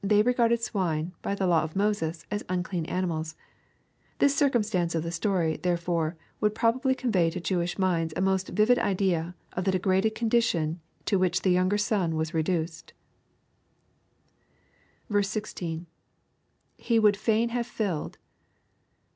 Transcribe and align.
They 0.00 0.22
regarded 0.22 0.62
swine, 0.62 1.10
by 1.22 1.34
the 1.34 1.44
law 1.48 1.64
of 1.64 1.74
Moses, 1.74 2.24
as 2.30 2.44
unclean 2.48 2.84
animals. 2.84 3.34
This 4.20 4.32
circumstance 4.32 4.94
of 4.94 5.02
the 5.02 5.10
story, 5.10 5.56
therefore, 5.56 6.14
would 6.40 6.54
probably 6.54 6.94
convey 6.94 7.30
to 7.30 7.40
Jewish 7.40 7.80
minds 7.80 8.14
a 8.16 8.20
most 8.20 8.50
vivid 8.50 8.78
idea 8.78 9.34
of 9.54 9.64
the 9.64 9.72
degraded 9.72 10.14
condition 10.14 10.78
to 11.06 11.18
which 11.18 11.42
the 11.42 11.50
younger 11.50 11.78
son 11.78 12.14
was 12.14 12.32
re 12.32 12.44
duced. 12.44 12.92
16.— 15.20 15.86
[J3e 16.78 17.02
would 17.02 17.16
fain 17.16 17.48
have 17.48 17.66
filled. 17.66 18.18